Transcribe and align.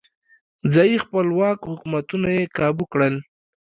ځايي 0.73 0.97
خپلواک 1.05 1.59
حکومتونه 1.71 2.27
یې 2.37 2.43
کابو 2.57 2.83
کړل. 2.93 3.15